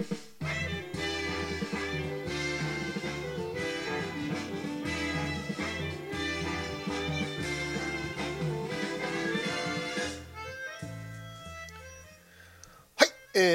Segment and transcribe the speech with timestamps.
[0.00, 0.04] え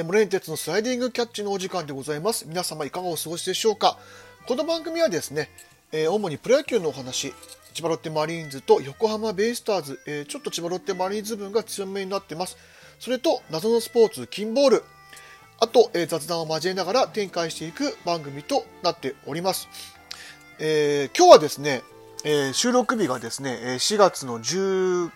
[0.02, 2.46] ー、モレン鉄のスライディングキャッチのお時間でございます。
[2.46, 3.98] 皆様いかがお過ごしでしょうか？
[4.46, 5.50] この番組はですね、
[5.94, 7.34] えー、主にプロ野球のお話、
[7.74, 12.58] 千葉ロッテマリーンズと横浜ベイスターズ、えー、ちょっと千葉ロッテマリーンズ分が強めになってます。
[13.00, 14.84] それと、謎のスポーツ、金ボール、
[15.60, 19.68] あと、えー、雑談を交えながら展開していく番組となっております。
[20.60, 21.82] えー、今日はですね、
[22.26, 25.10] えー、収録日がですね、4月の19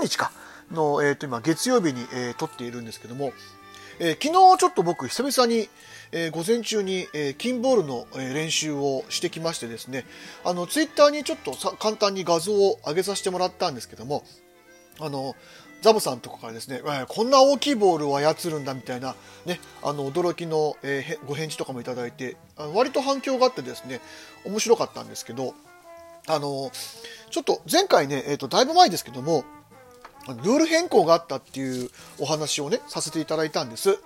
[0.00, 0.32] 日か。
[0.72, 3.32] の、え、ー、と、今、月曜日に、えー、撮っているんですけども、
[3.98, 5.68] えー、昨日ちょっと僕、久々に、
[6.10, 10.04] えー、午前中に、えー、キンボールの、練習をしてきましてですね、
[10.44, 14.24] あの、ツイッターにちょっとさ簡単に画像を上げさせてもらったんですけども、
[14.98, 15.34] あの、
[15.82, 24.00] ザボさんとかからですね、えー、こんな大きいボールを操るんだみたいな、ね、あの、驚きの、えー、ご返事とかもいただいて、あの割と反響があってですね、
[24.44, 25.54] 面白かったんですけど、
[26.28, 26.70] あの、
[27.30, 29.44] ちょっと前回ね、えっ、ー、と、だいぶ前ですけども、
[30.44, 33.98] ルール変更があったっていうお話をね、させていただいたんです。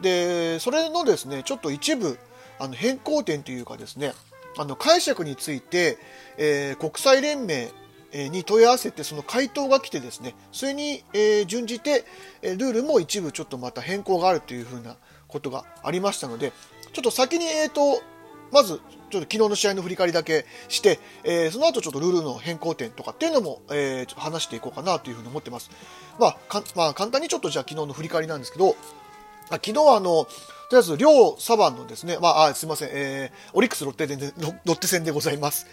[0.00, 2.18] で、それのですね、ちょっと一部、
[2.58, 4.14] あの、変更点というかですね、
[4.56, 5.98] あの、解釈について、
[6.38, 7.70] えー、国際連盟
[8.12, 11.02] に問い合わせて、その回答が来てですね、それに、
[11.46, 12.04] 準じて、
[12.42, 16.52] ルールも一部ちょっとまた変更があるというふうなことがありましたので、
[16.92, 18.02] ちょっと先に、えっ、と、
[18.50, 25.70] まず、ちょっと昨日の試合の振り返りだけして、えー、その後ちょっとルールの変更点とかっていうのも、えー、話していこうかなというふうに思ってます。
[26.18, 28.76] まあ、かまあ、簡単にちょっとじゃあ昨日の振り返りなんですけど、
[29.50, 30.28] あ昨日はあの、と
[30.72, 35.66] りあえず、両サバンのですね、まあ、あすいません、えー、オリックスロッテでロッテ戦でございます。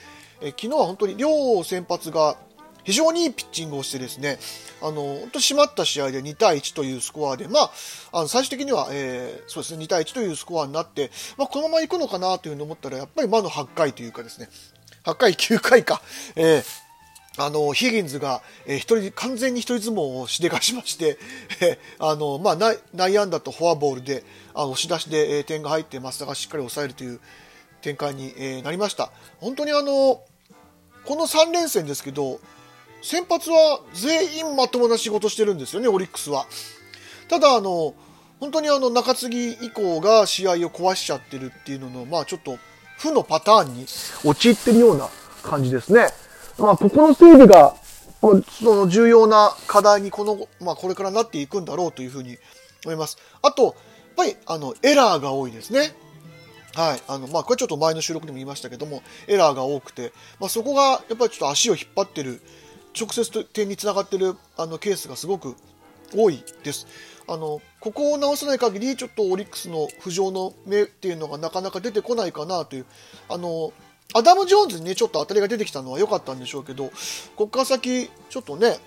[0.46, 2.38] えー、昨日は本当に両先発が
[2.84, 4.38] 非常にいいピッチングをしてですね、
[4.80, 7.72] あの、本当締まった試合で2対1というスコアで、まあ、
[8.14, 14.50] あの最終的には、えー、そうですね、2対1というスコアになって、まあ、このまま行くのかなというふうに思ったら、やっぱり魔の8回というかですね、
[15.04, 16.00] 8回、9回か、
[16.36, 16.64] えー、
[17.38, 21.18] あの、ヒギンズが、えー、一人、完全に一人相撲をしでかしまして、
[21.62, 27.20] えー、あの、まあ、内野安打とフォアボールで、あの押し出しで、えー、点が入って、増田がしっかり抑えるという
[27.82, 29.12] 展開に、えー、なりました。
[29.40, 30.22] 本当にあの、
[31.06, 32.40] この3連戦ですけど、
[33.02, 36.46] 先発は全員まともな仕事してるんですよね、オリックスは。
[37.30, 37.94] ただ、あの、
[38.40, 42.58] 本当にあの、中継ぎ以降が試合を壊しちゃってるっていうのの、まあちょっと、
[42.98, 43.86] 負のパターンに
[44.24, 45.10] 陥ってるような
[45.44, 46.08] 感じですね。
[46.58, 47.76] まあ、ここの整備が、
[48.22, 52.38] その重要な課題にこの、まあこれからなっていくんだろうというふうに
[52.86, 53.18] 思います。
[53.42, 53.74] あと、やっ
[54.16, 55.94] ぱり、あの、エラーが多いですね。
[56.76, 57.02] はい。
[57.08, 62.42] あの、まあ、これちょっと前の収録でも言いましたけども、エラーが多くて、まあ、そこが、やっぱりちょっと足を引っ張ってる
[63.00, 65.56] 直接点につながってるあのケースがすごく
[66.14, 66.88] 多いです。
[67.28, 72.86] あの、ここを直さない限り、ちょっとオリックスの浮上の目っていうのがなかなか出てこないかなという、
[73.30, 73.74] あの、
[74.14, 76.92] アダム・ジョーンズにね、ちょっと当たりが出てきたのは良かったんでしょうけど、
[77.36, 78.78] こっから先、ちょっとね、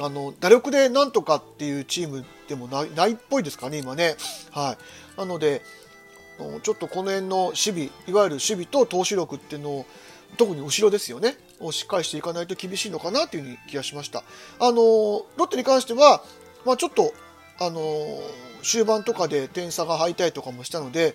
[0.00, 4.16] あの、打力でなんとかっていうチームでもないないっぽいですかね、今ね。
[4.52, 4.76] は
[5.16, 5.18] い。
[5.18, 5.62] なので、
[6.62, 9.86] ちょっとこの辺の守備、いわゆる守備と投手力っていうのを、
[10.36, 11.36] 特に後ろですよね。
[11.60, 14.22] をしっかりしていかないと厳しいのかなという気がしました。
[14.60, 16.22] あの、ロッテに関しては、
[16.64, 17.12] まあ、ちょっと、
[17.58, 17.80] あの、
[18.62, 21.14] 終盤とかで点差が敗退とかもしたので、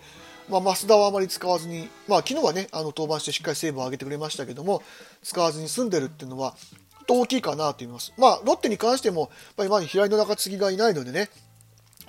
[0.50, 4.84] まあ、増田はあまり使わずに、まあ、昨日はね、あの、登板してしっかりセーブを上げてくれましたけども、
[5.22, 6.56] 使わずに済んでるっていうのは、
[7.08, 8.14] 大きいかなと思います。
[8.18, 11.30] まあ、ロッテに関しても、やっぱり平井の中継ぎがいないのでね、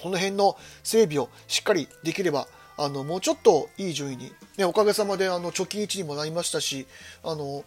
[0.01, 2.47] この辺の整備をしっかりできれば、
[2.77, 6.87] あの、もうちょっといい順位に、ね、おかげさまで、あの、貯金1にもなりましたし、
[7.23, 7.65] あの、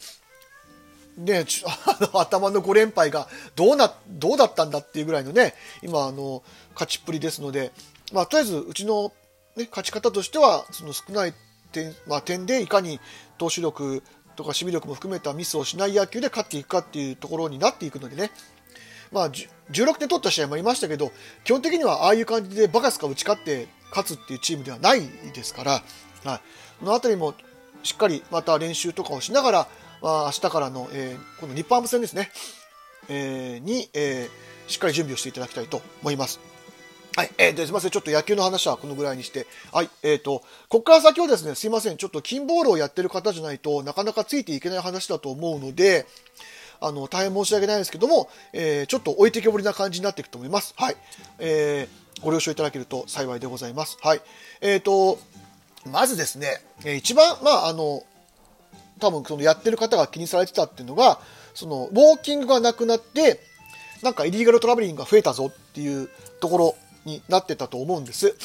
[1.17, 7.71] ね、 あの頭の5連敗がどうな、どうだったんだっていうぐらいのね、今、あの、勝ちっぷりですので、
[8.13, 9.11] まあ、とりあえず、うちの、
[9.55, 11.33] ね、勝ち方としては、その少ない
[11.71, 12.99] 点、まあ、点でいかに
[13.37, 14.03] 投手力
[14.35, 18.31] とか守備力も含めたミスをしない野球で勝っていくかっていうところになっていくのでね、
[19.11, 21.11] まあ、16点取った試合もありましたけど、
[21.43, 25.01] 基本的にはああいう感じでバカスカ打ち勝って勝つっていうチームではない
[25.33, 25.71] ですから、
[26.23, 26.39] はい、
[26.79, 27.33] この辺りも
[27.83, 29.67] しっかりまた練習とかをしながら、
[30.01, 32.31] まあ、明日からの、えー、この日本ハム戦ですね、
[33.09, 36.39] えー、に、えー、しっかり準備をしていただきたいと思います。
[37.17, 37.31] はい。
[37.39, 37.91] えー、ですいません。
[37.91, 39.47] ちょっと野球の話はこのぐらいにして。
[39.73, 39.89] はい。
[40.03, 41.97] えっ、ー、と、こっから先はですね、すいません。
[41.97, 46.05] ちょっと金ボールをやってる方じゃないとなかなかついていけない話だと思うので、
[46.79, 50.73] あの、大変申し訳ないですけども、えー、ちょっと置いてけぼりな感じになっていくと思います。
[50.77, 50.95] はい。
[51.39, 53.97] えー、ご了承いただけると幸いでございます。
[54.01, 54.21] はい。
[54.61, 55.19] えっ、ー、と、
[55.91, 56.61] まずですね、
[56.97, 58.03] 一番、まあ、あの、
[58.99, 61.19] 多分そのやってる方が気にされてたっていうのが、
[61.53, 63.39] その、ウォーキングがなくなって、
[64.03, 66.09] なんかイリーガルトラベリングが増えたぞっていう
[66.39, 66.75] ところ
[67.05, 68.35] になってたと思うんです。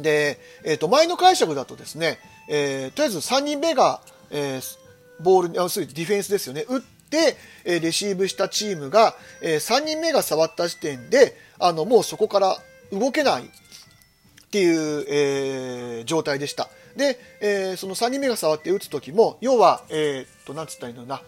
[0.00, 2.18] で、えっ、と、前の解釈だとですね、
[2.48, 4.00] えーとりあえず3人目が、
[4.30, 4.80] えー
[5.22, 6.64] ボールに、あ、そうディフェンスですよね。
[6.68, 12.56] 打って、えレシーブしたチームが、え3人目が触った時点で、あの、もうそこから
[12.92, 13.46] 動けないっ
[14.50, 16.68] ていう、えー状態でした。
[16.96, 21.20] で、えーその3人目が触って打つ時も、要は、えーっと、なんつったらいいのな、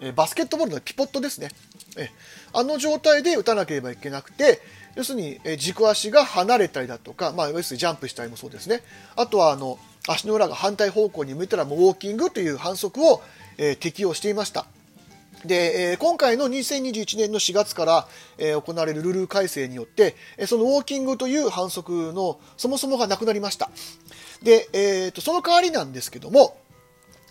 [0.00, 1.50] えバスケットボールのピポットですね。
[1.96, 2.10] え
[2.52, 4.60] あの状態で打たなければいけなくて、
[4.94, 8.82] 要するに、え軸足が離れたりだとか、まあ、要するにジャンプしたりもそうですね。
[9.16, 13.22] あとは、あの、足の裏が反対方向に向いたらもうウォーキングという反則を、
[13.56, 14.66] え適用していました。
[15.44, 18.08] で、え今回の2021年の4月から、
[18.38, 23.70] え行われるルール改正によって、えそのウォーキングという反則のそもそもがなくなりました。
[24.42, 26.56] で、えーとその代わりなんですけども、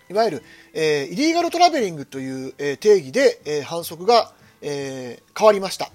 [0.09, 0.43] いわゆる、
[0.73, 5.89] えーイリーガルトラベリングという、え定義で、え反則が、えー変わりました。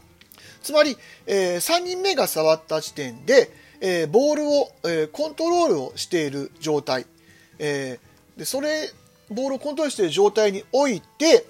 [0.63, 3.51] つまり、え3人目が触った時点で、
[3.81, 7.07] えーボールを、えーコントロールをしている状態、
[7.59, 8.89] えーでそれ
[9.31, 11.45] ボールをコントロールしている状態において、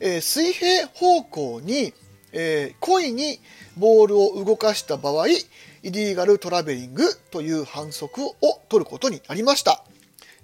[0.00, 1.92] えー水平方向に、
[2.32, 3.40] えー故意に
[3.76, 5.36] ボールを動かした場合イ
[5.82, 8.34] illegal traveling という反則を
[8.68, 9.82] 取ることになりました。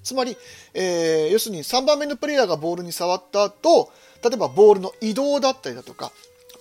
[0.03, 0.37] つまり、
[0.75, 3.91] えー要するに3番目のプレイヤーがボールに触った後、
[4.23, 6.13] 例えばボールの移動だったりだとか、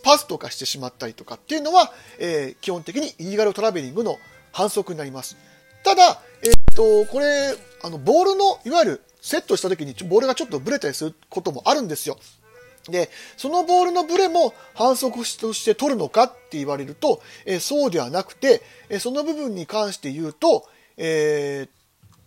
[0.04, 4.18] パスとかしてしまったりとかっていうのは、えー基本的に illegal traveling の
[4.52, 5.38] 反則になります。
[5.84, 12.18] ただ、えーっと、これ、あの、ボールの、いわゆるセットした時にボールがちょっとブレたりすることもあるんですよ。
[12.92, 20.68] で、そのボールのブレも反則として取るのかって言われると、えそうではなくて、えその部分に関して言うと、
[20.98, 21.70] えーっ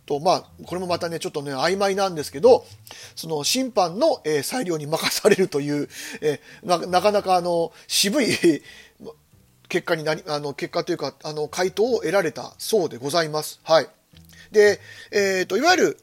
[0.05, 2.65] と、まあ、これもまたね、ちょっとね、曖昧なんですけど、
[3.15, 5.89] その審判の、えー裁量に任されるという、
[6.21, 8.27] えーななかなかあの、渋い
[9.71, 13.61] 結果になり、あの、結果というか、あの、回答を得られたそうでございます。
[13.63, 13.87] はい。
[14.51, 14.81] で、
[15.11, 15.97] えーっと、いわゆる、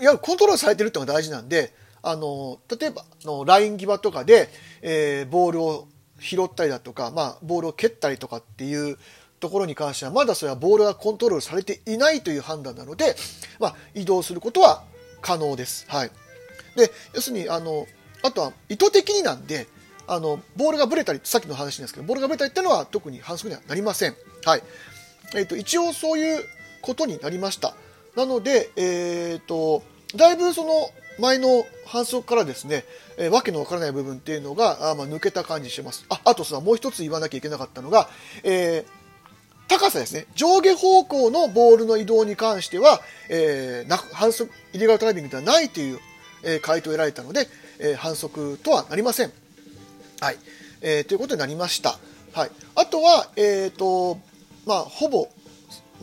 [0.00, 1.74] いわゆるコントロールされてるってのが大事なんで、
[2.04, 4.50] あの、例えば、のライン際とかで、
[4.82, 5.88] えーボールを
[6.20, 8.98] 拾ったりだとか、まあ、ボールを蹴ったりとかっていう
[9.40, 13.16] ところに関しては、まだそれはボールがコントロールされていないという判断なので、
[13.58, 14.84] まあ、移動することは
[15.20, 15.86] 可能です。
[15.88, 16.10] はい。
[16.76, 17.86] で、要するに、あの、
[18.22, 19.66] あとは意図的になんで、
[20.06, 24.16] あの、ボールがブレたり、さっきの話ですけど、ボールがブレたりっていうのは特に反則にはなりません。
[24.44, 24.62] はい。
[25.34, 26.44] えっ、と、一応そういう
[26.80, 27.74] ことになりました。
[28.16, 29.82] なので、えっ、と、
[30.16, 32.84] だいぶその前の反則からですね、
[33.16, 36.04] えーわけのわからない部分っていうのが、あまあ、抜けた感じします。
[36.08, 38.08] あ、あとさ、もう一つ言わなきゃいけなかったのが、
[38.42, 39.04] えー
[39.66, 40.26] 高さですね。
[40.34, 43.00] 上下方向のボールの移動に関しては、
[43.30, 46.00] えーな反則、イリガルトライビングではないという、
[46.42, 49.32] えー回答を得られたので、えー反則とはなりません。
[50.20, 50.38] はい。
[50.82, 51.98] えーということになりました。
[52.34, 52.50] はい。
[52.74, 54.18] あとは、えっ、と、
[54.66, 55.28] まあ、ほぼ、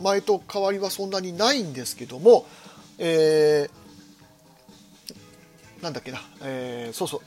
[0.02, 2.46] 前と変わりはそんなにないんですけども、
[2.98, 3.81] えー
[5.82, 7.20] なんだっけな、えーそうそう、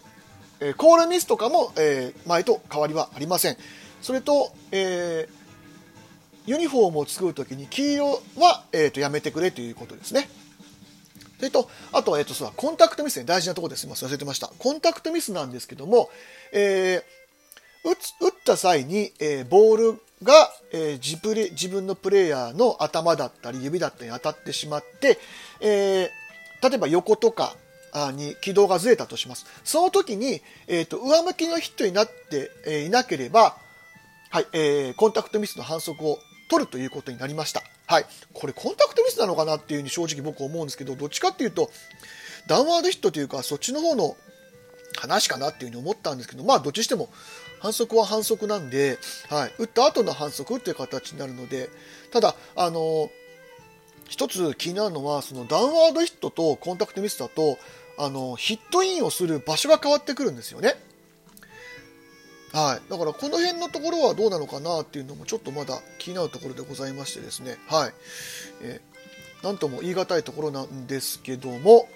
[0.61, 3.57] えーコールミスとかも、えー前と変わりはありません。
[4.01, 5.45] それと、えー
[6.47, 10.29] ユニフォームを作るときに黄色は、えー、とやめてくれということですね。
[11.39, 13.81] それと、あとは、えっ、と、そうコンタクトミスね、大事なところです。
[13.81, 14.47] すみません、忘れてました。
[14.59, 16.09] コンタクトミスなんですけども、
[16.51, 17.03] えー
[17.87, 25.17] 打つ打った際に、えーボールが、えー自プレ自分のプレイヤーの頭だったり指だったり当たってしまって、
[25.59, 26.09] えー
[26.69, 27.55] 例えば横とか
[28.11, 29.45] に軌道がずれたとします。
[29.63, 33.57] その時に、えーと上向きのヒットになって、えいなければ、
[34.29, 37.63] はい、えーコンタクトミスの反則を取るということになりました。
[37.87, 38.05] はい。
[38.33, 41.71] これコンタクトミスなのかなっていうふうに正直僕思うんですけど、どっちかっていうと、
[42.47, 44.15] ダウンワードヒットというか、そっちの方の
[44.97, 47.09] 話かなっていうふうに思ったんですけど、まあどっちにしても
[47.59, 48.97] 反則は反則なんで、
[49.29, 49.53] はい。
[49.57, 51.69] 打った後の反則っていう形になるので、
[52.11, 53.09] ただ、あの、
[54.07, 57.57] 一つ気になるのは、そのダウンワードヒットとコンタクトミスだと、
[57.97, 60.75] あの、ヒットインをする場所が変わってくるんですよね。
[62.53, 67.93] はい、だからこの辺のところはどうなのかなっていうのもちょっとまだ気になるところでございましてですね、はい。
[68.61, 68.95] えー
[69.43, 71.87] なんとも言い難いところなんですけども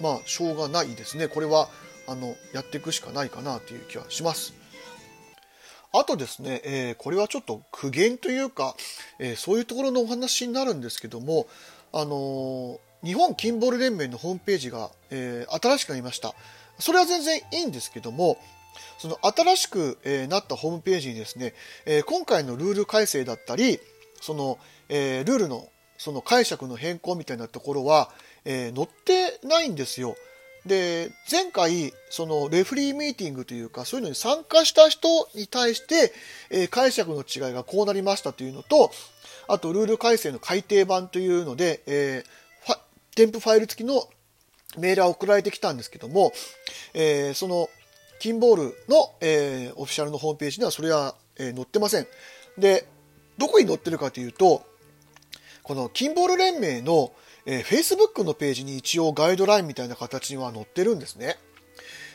[0.00, 1.28] まあしょうがないですね。
[1.28, 1.68] これは
[2.08, 4.52] あのやっていくしかないかなという気はします。
[5.92, 8.74] あとですね、えーこれはちょっと苦言というか、
[9.20, 11.46] えーそういうところのお話になるんですけども
[11.92, 16.34] あの日本キンボール連盟のホームページが、えー新しくなりました
[16.78, 18.38] それは全然いいんですけども
[18.98, 21.54] その新しく、えーなったホームページにですね、
[21.86, 23.80] えー今回のルール改正だったり、
[24.20, 28.10] その、えールールのその解釈の変更みたいなところは、
[28.44, 30.16] えー載ってないんですよ。
[30.66, 36.12] で、前回、そのレフリーミーティングというか、そういうのに参加した人に対して、
[36.50, 38.90] えー解釈の違いがこうなりましたというのと、
[39.48, 42.47] あとルール改正の改訂版というので、えー、
[43.18, 44.08] 添付ファイル付きの
[44.78, 46.30] メールは送られてきたんですけども、
[46.94, 47.68] えー、その、
[48.20, 52.06] キンボールの、えー、オフィシャルのホームページにはそれは、えー、載ってません。
[52.58, 52.86] で、
[53.36, 54.64] どこに載ってるかというと、
[55.64, 57.12] このキンボール連盟の、
[57.44, 61.38] えー、Facebook のページに一応ガイドラインみたいな形には載ってるんですね。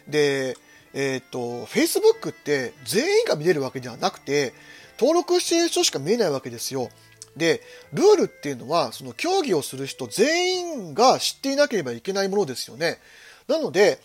[0.07, 0.55] で、
[0.93, 4.53] えっ、と、Facebook って全員が見れるわけではなくて、
[4.97, 6.89] 登録している人しか見えないわけですよ。
[7.35, 7.61] で、
[7.93, 12.99] ルールっていうのは、その競技をする人全員が知っていなければいけないものですよね。
[13.47, 13.99] なので、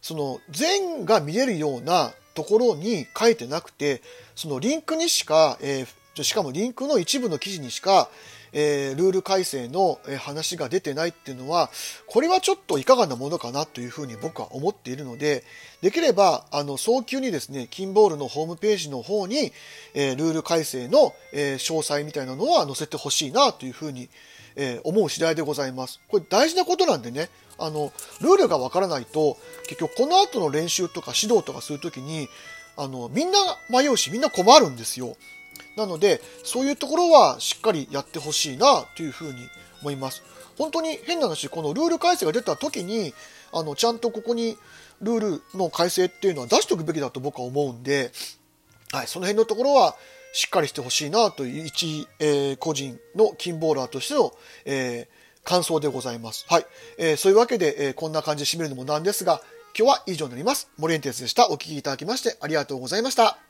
[0.00, 4.02] その全が見れるようなところに書いてなくて、
[4.34, 8.08] そのリンクにしか、えー、しかもリンクの一部の記事にしか、
[8.58, 11.70] えー、ルール改正の話が出てないっていうのは、
[12.06, 15.44] これはちょっといかがなものかなというふうに僕は思っているので、
[15.82, 19.52] できれば、あの、早急にですね、キンボールのホームページの方に、
[19.92, 24.08] えー、ルール改正の、えー、詳細みたいなのは載せてほしいなというふうに、
[24.58, 26.00] え思う次第でございます。
[26.08, 29.36] これ大事なことなんでね、あの、ルールがわからないと、
[29.68, 32.26] 結局この後の練習とか指導とかするときに、
[32.78, 35.14] あの、みんな迷うし、みんな困るんですよ。
[35.76, 39.48] なので、そういうところはしっかりやってほしいなというふうに
[39.80, 40.22] 思います。
[40.58, 43.14] 本当に変な話、このルール改正が出た時に、
[43.52, 44.56] あの、ちゃんとここに
[45.00, 48.12] ルールの改正っていうのは出しておくべきだと僕は思うんで、
[48.92, 49.96] はい、その辺のところは
[50.32, 54.32] しっかりしてほしいなという一、えー、個人のキンボーラーとしての、
[54.64, 56.46] えー、感想でございます。
[56.48, 56.66] はい。
[56.98, 59.42] えー、そういうわけで、えー、こんな感じで締めるのもなんですが、
[59.78, 60.70] 今日は以上になります。
[60.78, 61.48] 森エンテスでした。
[61.48, 63.45] お聴きいただきましてありがとうございました。